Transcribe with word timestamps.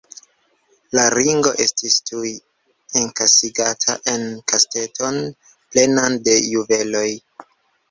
La 0.99 1.01
ringo 1.13 1.51
estis 1.65 1.97
tuj 2.11 2.31
enkasigata 3.03 3.97
en 4.15 4.27
kesteton 4.53 5.23
plenan 5.53 6.19
de 6.31 6.39
juveloj. 6.57 7.09